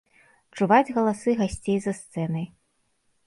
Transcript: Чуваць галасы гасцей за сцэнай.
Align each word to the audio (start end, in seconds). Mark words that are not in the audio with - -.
Чуваць 0.57 0.93
галасы 0.95 1.35
гасцей 1.41 1.77
за 1.83 1.93
сцэнай. 1.99 2.45